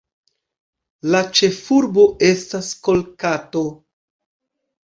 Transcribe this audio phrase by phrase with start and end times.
[1.15, 3.65] La ĉefurbo estas Kolkato.